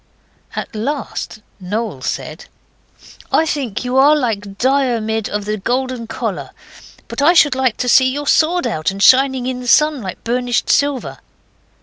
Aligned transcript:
At 0.55 0.73
last 0.75 1.43
Noel 1.59 2.01
said 2.01 2.45
'I 3.31 3.45
think 3.45 3.85
you 3.85 3.97
are 3.97 4.15
like 4.15 4.57
Diarmid 4.57 5.29
of 5.29 5.45
the 5.45 5.57
Golden 5.57 6.07
Collar. 6.07 6.49
But 7.07 7.21
I 7.21 7.33
should 7.33 7.53
like 7.53 7.77
to 7.77 7.87
see 7.87 8.09
your 8.11 8.25
sword 8.25 8.65
out, 8.65 8.89
and 8.89 9.03
shining 9.03 9.45
in 9.45 9.59
the 9.59 9.67
sun 9.67 10.01
like 10.01 10.23
burnished 10.23 10.71
silver. 10.71 11.19